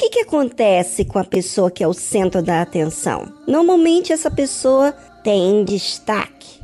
que, 0.00 0.08
que 0.08 0.20
acontece 0.20 1.04
com 1.04 1.18
a 1.18 1.24
pessoa 1.24 1.70
que 1.70 1.84
é 1.84 1.86
o 1.86 1.92
centro 1.92 2.40
da 2.40 2.62
atenção? 2.62 3.30
Normalmente 3.46 4.14
essa 4.14 4.30
pessoa 4.30 4.92
tem 5.22 5.62
destaque, 5.62 6.58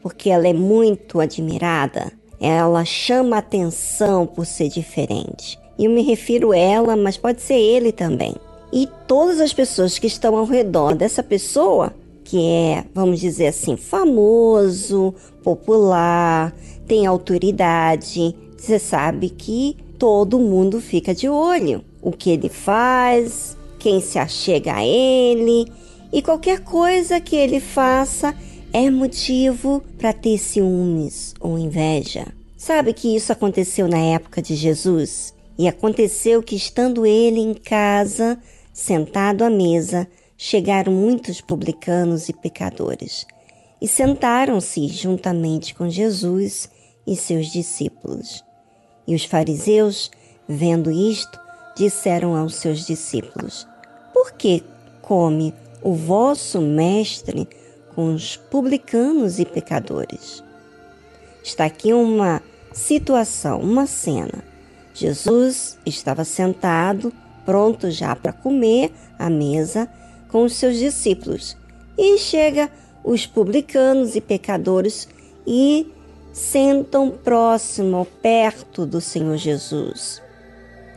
porque 0.00 0.30
ela 0.30 0.46
é 0.46 0.52
muito 0.52 1.18
admirada, 1.18 2.12
ela 2.40 2.84
chama 2.84 3.38
atenção 3.38 4.24
por 4.24 4.46
ser 4.46 4.68
diferente. 4.68 5.58
Eu 5.76 5.90
me 5.90 6.02
refiro 6.02 6.52
a 6.52 6.56
ela, 6.56 6.94
mas 6.94 7.16
pode 7.16 7.42
ser 7.42 7.58
ele 7.58 7.90
também. 7.90 8.36
E 8.72 8.88
todas 9.08 9.40
as 9.40 9.52
pessoas 9.52 9.98
que 9.98 10.06
estão 10.06 10.36
ao 10.36 10.44
redor 10.44 10.94
dessa 10.94 11.24
pessoa, 11.24 11.92
que 12.22 12.40
é, 12.40 12.84
vamos 12.94 13.18
dizer 13.18 13.48
assim, 13.48 13.76
famoso, 13.76 15.12
popular, 15.42 16.54
tem 16.86 17.04
autoridade, 17.04 18.32
você 18.56 18.78
sabe 18.78 19.28
que 19.28 19.76
todo 19.98 20.38
mundo 20.38 20.80
fica 20.80 21.14
de 21.14 21.28
olho. 21.28 21.84
O 22.00 22.12
que 22.12 22.30
ele 22.30 22.48
faz, 22.48 23.56
quem 23.78 24.00
se 24.00 24.18
achega 24.18 24.76
a 24.76 24.86
ele, 24.86 25.70
e 26.12 26.22
qualquer 26.22 26.60
coisa 26.60 27.20
que 27.20 27.36
ele 27.36 27.60
faça 27.60 28.34
é 28.72 28.90
motivo 28.90 29.82
para 29.98 30.12
ter 30.12 30.38
ciúmes 30.38 31.34
ou 31.40 31.58
inveja. 31.58 32.26
Sabe 32.56 32.92
que 32.92 33.14
isso 33.14 33.32
aconteceu 33.32 33.88
na 33.88 33.98
época 33.98 34.40
de 34.40 34.54
Jesus? 34.54 35.34
E 35.58 35.66
aconteceu 35.68 36.42
que, 36.42 36.54
estando 36.54 37.06
ele 37.06 37.40
em 37.40 37.54
casa, 37.54 38.38
sentado 38.72 39.42
à 39.42 39.50
mesa, 39.50 40.06
chegaram 40.36 40.92
muitos 40.92 41.40
publicanos 41.40 42.28
e 42.28 42.32
pecadores 42.32 43.26
e 43.80 43.86
sentaram-se 43.86 44.88
juntamente 44.88 45.74
com 45.74 45.88
Jesus 45.88 46.68
e 47.06 47.14
seus 47.14 47.48
discípulos. 47.48 48.45
E 49.06 49.14
os 49.14 49.24
fariseus, 49.24 50.10
vendo 50.48 50.90
isto, 50.90 51.38
disseram 51.76 52.34
aos 52.34 52.56
seus 52.56 52.86
discípulos: 52.86 53.66
Por 54.12 54.32
que 54.32 54.64
come 55.02 55.54
o 55.82 55.94
vosso 55.94 56.60
mestre 56.60 57.48
com 57.94 58.14
os 58.14 58.36
publicanos 58.36 59.38
e 59.38 59.44
pecadores? 59.44 60.42
Está 61.44 61.66
aqui 61.66 61.92
uma 61.92 62.42
situação, 62.72 63.60
uma 63.60 63.86
cena. 63.86 64.44
Jesus 64.92 65.78
estava 65.86 66.24
sentado, 66.24 67.12
pronto 67.44 67.90
já 67.90 68.16
para 68.16 68.32
comer 68.32 68.90
à 69.18 69.30
mesa 69.30 69.88
com 70.28 70.44
os 70.44 70.54
seus 70.54 70.78
discípulos. 70.78 71.56
E 71.96 72.18
chega 72.18 72.70
os 73.04 73.26
publicanos 73.26 74.16
e 74.16 74.20
pecadores 74.20 75.08
e 75.46 75.86
sentam 76.36 77.10
próximo, 77.10 78.06
perto 78.20 78.84
do 78.84 79.00
Senhor 79.00 79.36
Jesus. 79.36 80.20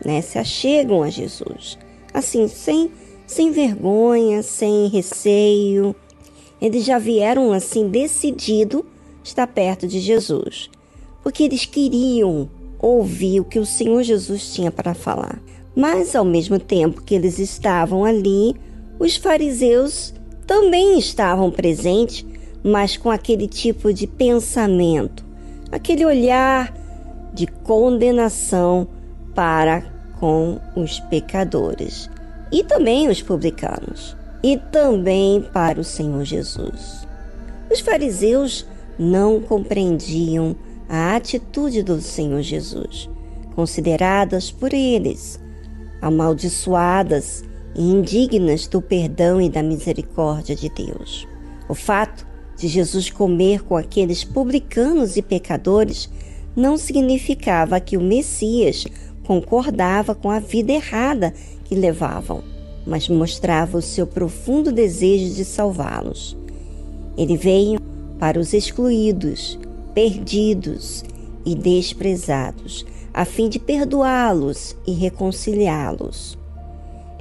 Né? 0.04 0.22
Se 0.22 0.38
achegam 0.38 1.02
a 1.02 1.10
Jesus. 1.10 1.78
Assim, 2.14 2.48
sem, 2.48 2.92
sem 3.26 3.52
vergonha, 3.52 4.44
sem 4.44 4.88
receio. 4.88 5.96
Eles 6.62 6.84
já 6.84 7.00
vieram 7.00 7.54
assim 7.54 7.88
decidido 7.88 8.86
estar 9.24 9.48
perto 9.48 9.88
de 9.88 10.00
Jesus 10.00 10.70
porque 11.24 11.44
eles 11.44 11.66
queriam 11.66 12.50
ouvir 12.80 13.40
o 13.40 13.46
que 13.46 13.60
o 13.60 13.66
Senhor 13.66 14.04
Jesus 14.04 14.54
tinha 14.54 14.72
para 14.72 14.94
falar. 14.94 15.42
Mas 15.76 16.16
ao 16.16 16.26
mesmo 16.26 16.60
tempo 16.60 17.04
que 17.04 17.14
eles 17.16 17.40
estavam 17.40 18.04
ali, 18.04 18.56
os 19.00 19.16
fariseus 19.16 20.14
também 20.48 20.98
estavam 20.98 21.52
presentes, 21.52 22.26
mas 22.64 22.98
com 22.98 23.12
aquele 23.12 23.48
tipo 23.48 23.94
de 23.94 24.08
pensamento, 24.08 25.26
aquele 25.72 26.06
olhar 26.06 26.74
de 27.34 27.48
condenação 27.48 28.88
para 29.36 29.84
com 30.20 30.60
os 30.76 31.00
pecadores 31.02 32.10
e 32.52 32.64
também 32.64 33.08
os 33.08 33.22
publicanos 33.22 34.18
e 34.44 34.58
também 34.58 35.42
para 35.42 35.80
o 35.80 35.84
Senhor 35.84 36.24
Jesus. 36.24 37.08
Os 37.72 37.80
fariseus 37.80 38.66
não 38.98 39.40
compreendiam 39.40 40.56
a 40.90 41.16
atitude 41.16 41.84
do 41.84 42.02
Senhor 42.02 42.42
Jesus, 42.42 43.10
consideradas 43.56 44.52
por 44.52 44.74
eles 44.74 45.40
amaldiçoadas 46.02 47.44
e 47.76 47.82
indignas 47.82 48.68
do 48.68 48.82
perdão 48.82 49.42
e 49.42 49.50
da 49.50 49.62
misericórdia 49.62 50.56
de 50.56 50.70
Deus. 50.70 51.28
O 51.68 51.76
fato 51.76 52.26
de 52.60 52.68
Jesus 52.68 53.10
comer 53.10 53.64
com 53.64 53.78
aqueles 53.78 54.24
publicanos 54.24 55.16
e 55.16 55.22
pecadores 55.22 56.10
não 56.56 56.78
significava 56.78 57.80
que 57.80 57.96
o 57.96 58.02
Messias 58.02 58.86
concordava 59.24 60.14
com 60.14 60.30
a 60.30 60.40
vida 60.40 60.74
errada 60.74 61.34
que 61.64 61.74
levavam, 61.74 62.44
mas 62.86 63.08
mostrava 63.08 63.78
o 63.78 63.82
seu 63.82 64.06
profundo 64.06 64.72
desejo 64.72 65.34
de 65.36 65.46
salvá-los. 65.46 66.36
Ele 67.18 67.38
veio 67.38 67.80
para 68.20 68.38
os 68.38 68.54
excluídos, 68.54 69.58
perdidos 69.94 71.06
e 71.46 71.56
desprezados, 71.56 72.86
a 73.14 73.24
fim 73.24 73.48
de 73.48 73.58
perdoá-los 73.58 74.76
e 74.86 74.92
reconciliá-los. 74.92 76.38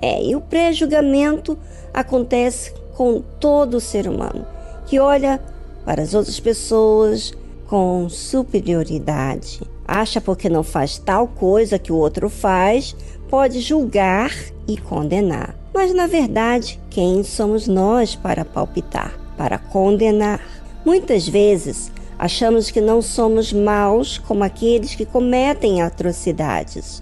É, 0.02 0.24
e 0.24 0.34
o 0.34 0.40
pré-julgamento 0.40 1.56
acontece 1.94 2.72
com 2.94 3.22
todo 3.38 3.80
ser 3.80 4.08
humano, 4.08 4.44
que 4.88 4.98
olha 4.98 5.40
para 5.84 6.02
as 6.02 6.14
outras 6.14 6.40
pessoas 6.40 7.32
com 7.66 8.08
superioridade. 8.08 9.60
Acha 9.86 10.20
porque 10.20 10.48
não 10.48 10.62
faz 10.62 10.98
tal 10.98 11.28
coisa 11.28 11.78
que 11.78 11.92
o 11.92 11.96
outro 11.96 12.28
faz, 12.28 12.96
pode 13.28 13.60
julgar 13.60 14.32
e 14.66 14.76
condenar. 14.76 15.54
Mas 15.72 15.94
na 15.94 16.06
verdade, 16.06 16.80
quem 16.90 17.22
somos 17.22 17.68
nós 17.68 18.14
para 18.14 18.44
palpitar, 18.44 19.18
para 19.36 19.58
condenar? 19.58 20.40
Muitas 20.84 21.28
vezes 21.28 21.90
Achamos 22.18 22.68
que 22.68 22.80
não 22.80 23.00
somos 23.00 23.52
maus 23.52 24.18
como 24.18 24.42
aqueles 24.42 24.96
que 24.96 25.06
cometem 25.06 25.80
atrocidades, 25.80 27.00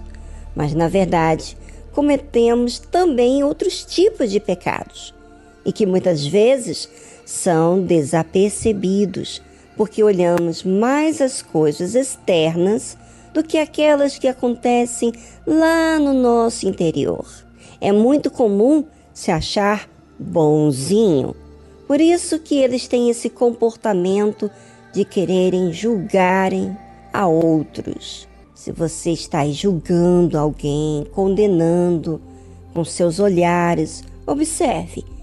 mas 0.55 0.75
na 0.75 0.87
verdade 0.87 1.57
cometemos 1.91 2.77
também 2.77 3.43
outros 3.43 3.83
tipos 3.83 4.29
de 4.29 4.39
pecados 4.39 5.15
e 5.65 5.73
que 5.73 5.87
muitas 5.87 6.23
vezes 6.23 6.87
são 7.27 7.81
desapercebidos 7.81 9.41
porque 9.75 10.01
olhamos 10.01 10.63
mais 10.63 11.21
as 11.21 11.41
coisas 11.41 11.93
externas 11.93 12.97
do 13.33 13.43
que 13.43 13.57
aquelas 13.57 14.17
que 14.17 14.29
acontecem 14.29 15.11
lá 15.45 15.99
no 15.99 16.13
nosso 16.13 16.67
interior. 16.67 17.27
É 17.81 17.91
muito 17.91 18.31
comum 18.31 18.85
se 19.13 19.29
achar 19.29 19.89
bonzinho, 20.17 21.35
por 21.85 21.99
isso 21.99 22.39
que 22.39 22.55
eles 22.55 22.87
têm 22.87 23.09
esse 23.09 23.29
comportamento 23.29 24.49
de 24.93 25.03
quererem 25.03 25.73
julgarem 25.73 26.75
a 27.11 27.27
outros. 27.27 28.25
Se 28.55 28.71
você 28.71 29.11
está 29.11 29.45
julgando 29.49 30.37
alguém, 30.37 31.05
condenando 31.11 32.21
com 32.73 32.85
seus 32.85 33.19
olhares, 33.19 34.03
observe. 34.25 35.16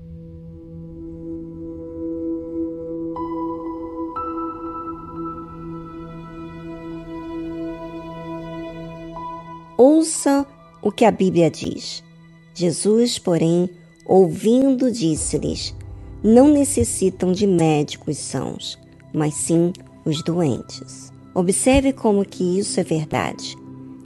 Ouça 9.87 10.47
o 10.81 10.91
que 10.91 11.05
a 11.05 11.11
Bíblia 11.11 11.51
diz. 11.51 12.03
Jesus, 12.55 13.19
porém, 13.19 13.69
ouvindo, 14.07 14.91
disse-lhes: 14.91 15.75
Não 16.23 16.49
necessitam 16.49 17.33
de 17.33 17.47
médicos 17.47 18.17
sãos, 18.17 18.79
mas 19.13 19.35
sim 19.35 19.75
os 20.03 20.23
doentes. 20.23 21.13
Observe 21.35 21.93
como 21.93 22.25
que 22.25 22.59
isso 22.59 22.81
é 22.81 22.83
verdade. 22.83 23.59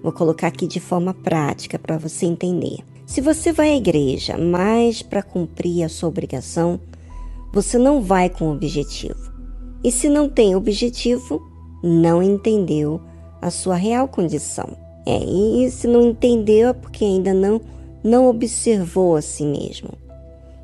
Vou 0.03 0.11
colocar 0.11 0.49
aqui 0.49 0.67
de 0.67 0.81
forma 0.81 1.15
prática 1.15 1.79
para 1.79 1.97
você 1.97 2.27
entender. 2.27 2.79
Se 3.07 3.21
você 3.21 3.53
vai 3.53 3.71
à 3.71 3.77
igreja 3.77 4.37
mais 4.37 5.01
para 5.01 5.23
cumprir 5.23 5.85
a 5.85 5.89
sua 5.89 6.09
obrigação, 6.09 6.81
você 7.53 7.79
não 7.79 8.03
vai 8.03 8.29
com 8.29 8.51
objetivo. 8.51 9.31
E 9.85 9.93
se 9.93 10.09
não 10.09 10.29
tem 10.29 10.57
objetivo, 10.57 11.41
não 11.85 12.21
entendeu 12.21 13.01
a 13.41 13.49
sua 13.49 13.77
real 13.77 14.09
condição. 14.09 14.88
É, 15.06 15.19
e 15.19 15.71
se 15.71 15.87
não 15.87 16.09
entendeu 16.09 16.69
é 16.69 16.73
porque 16.73 17.05
ainda 17.05 17.33
não 17.33 17.61
não 18.05 18.29
observou 18.29 19.17
a 19.17 19.23
si 19.23 19.45
mesmo. 19.45 19.91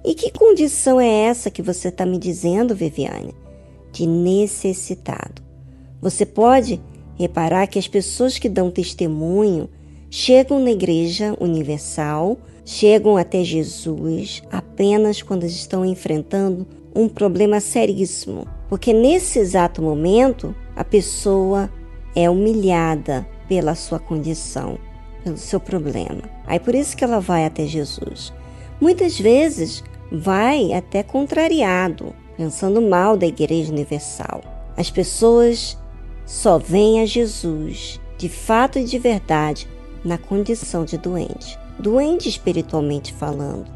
E 0.04 0.14
que 0.14 0.30
condição 0.30 1.00
é 1.00 1.08
essa 1.08 1.50
que 1.50 1.60
você 1.60 1.88
está 1.88 2.06
me 2.06 2.16
dizendo, 2.16 2.74
Viviane? 2.74 3.34
de 3.94 4.06
necessitado. 4.06 5.40
Você 6.02 6.26
pode 6.26 6.80
reparar 7.16 7.68
que 7.68 7.78
as 7.78 7.86
pessoas 7.86 8.38
que 8.38 8.48
dão 8.48 8.70
testemunho 8.70 9.70
chegam 10.10 10.58
na 10.58 10.72
Igreja 10.72 11.34
Universal, 11.40 12.36
chegam 12.64 13.16
até 13.16 13.44
Jesus 13.44 14.42
apenas 14.50 15.22
quando 15.22 15.44
estão 15.44 15.84
enfrentando 15.84 16.66
um 16.94 17.08
problema 17.08 17.60
seríssimo, 17.60 18.46
porque 18.68 18.92
nesse 18.92 19.38
exato 19.38 19.80
momento 19.80 20.54
a 20.76 20.84
pessoa 20.84 21.70
é 22.14 22.28
humilhada 22.28 23.26
pela 23.48 23.74
sua 23.74 23.98
condição, 23.98 24.78
pelo 25.22 25.36
seu 25.36 25.60
problema. 25.60 26.22
Aí 26.46 26.58
por 26.58 26.74
isso 26.74 26.96
que 26.96 27.04
ela 27.04 27.20
vai 27.20 27.44
até 27.44 27.66
Jesus. 27.66 28.32
Muitas 28.80 29.18
vezes 29.18 29.82
vai 30.10 30.72
até 30.72 31.02
contrariado, 31.02 32.14
pensando 32.36 32.82
mal 32.82 33.16
da 33.16 33.26
Igreja 33.26 33.72
Universal. 33.72 34.42
As 34.76 34.90
pessoas 34.90 35.78
só 36.26 36.58
vêm 36.58 37.00
a 37.00 37.06
Jesus, 37.06 38.00
de 38.18 38.28
fato 38.28 38.78
e 38.78 38.84
de 38.84 38.98
verdade, 38.98 39.68
na 40.04 40.18
condição 40.18 40.84
de 40.84 40.98
doente. 40.98 41.58
Doente 41.78 42.28
espiritualmente 42.28 43.12
falando, 43.12 43.66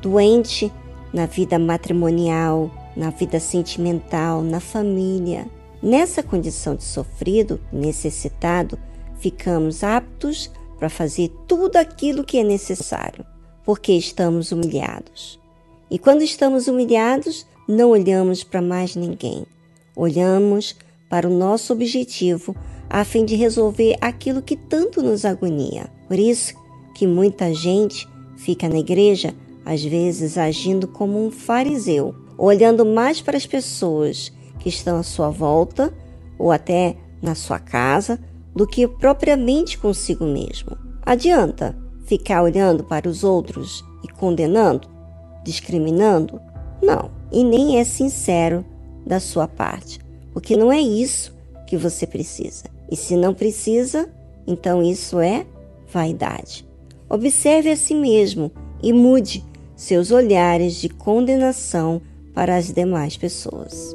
doente 0.00 0.72
na 1.12 1.26
vida 1.26 1.58
matrimonial, 1.58 2.70
na 2.96 3.10
vida 3.10 3.38
sentimental, 3.38 4.42
na 4.42 4.60
família. 4.60 5.46
Nessa 5.82 6.22
condição 6.22 6.74
de 6.74 6.82
sofrido, 6.82 7.60
necessitado, 7.72 8.78
ficamos 9.24 9.82
aptos 9.82 10.50
para 10.78 10.90
fazer 10.90 11.32
tudo 11.48 11.76
aquilo 11.76 12.22
que 12.22 12.36
é 12.36 12.44
necessário, 12.44 13.24
porque 13.64 13.90
estamos 13.92 14.52
humilhados. 14.52 15.40
E 15.90 15.98
quando 15.98 16.20
estamos 16.20 16.68
humilhados, 16.68 17.46
não 17.66 17.88
olhamos 17.88 18.44
para 18.44 18.60
mais 18.60 18.94
ninguém. 18.94 19.46
Olhamos 19.96 20.76
para 21.08 21.26
o 21.26 21.32
nosso 21.32 21.72
objetivo 21.72 22.54
a 22.90 23.02
fim 23.02 23.24
de 23.24 23.34
resolver 23.34 23.96
aquilo 23.98 24.42
que 24.42 24.56
tanto 24.56 25.02
nos 25.02 25.24
agonia. 25.24 25.90
Por 26.06 26.18
isso 26.18 26.52
que 26.94 27.06
muita 27.06 27.54
gente 27.54 28.06
fica 28.36 28.68
na 28.68 28.78
igreja, 28.78 29.34
às 29.64 29.82
vezes 29.82 30.36
agindo 30.36 30.86
como 30.86 31.26
um 31.26 31.30
fariseu, 31.30 32.14
olhando 32.36 32.84
mais 32.84 33.22
para 33.22 33.38
as 33.38 33.46
pessoas 33.46 34.30
que 34.58 34.68
estão 34.68 34.98
à 34.98 35.02
sua 35.02 35.30
volta 35.30 35.94
ou 36.38 36.52
até 36.52 36.96
na 37.22 37.34
sua 37.34 37.58
casa 37.58 38.20
do 38.54 38.66
que 38.66 38.86
propriamente 38.86 39.78
consigo 39.78 40.24
mesmo. 40.24 40.76
Adianta 41.02 41.76
ficar 42.06 42.42
olhando 42.42 42.84
para 42.84 43.08
os 43.08 43.24
outros 43.24 43.84
e 44.02 44.08
condenando, 44.08 44.88
discriminando? 45.42 46.40
Não, 46.82 47.10
e 47.32 47.42
nem 47.42 47.78
é 47.78 47.84
sincero 47.84 48.64
da 49.06 49.20
sua 49.20 49.48
parte, 49.48 49.98
porque 50.32 50.56
não 50.56 50.72
é 50.72 50.80
isso 50.80 51.34
que 51.66 51.76
você 51.76 52.06
precisa. 52.06 52.64
E 52.90 52.96
se 52.96 53.16
não 53.16 53.34
precisa, 53.34 54.08
então 54.46 54.82
isso 54.82 55.18
é 55.18 55.46
vaidade. 55.92 56.66
Observe 57.08 57.70
a 57.70 57.76
si 57.76 57.94
mesmo 57.94 58.50
e 58.82 58.92
mude 58.92 59.44
seus 59.76 60.10
olhares 60.10 60.74
de 60.74 60.88
condenação 60.88 62.00
para 62.34 62.56
as 62.56 62.72
demais 62.72 63.16
pessoas. 63.16 63.94